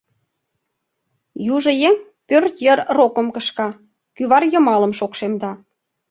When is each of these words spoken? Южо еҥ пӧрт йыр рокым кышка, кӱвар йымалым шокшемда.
Южо 1.53 1.71
еҥ 1.89 1.95
пӧрт 2.27 2.55
йыр 2.65 2.79
рокым 2.97 3.27
кышка, 3.35 3.67
кӱвар 4.15 4.43
йымалым 4.53 4.91
шокшемда. 4.99 5.51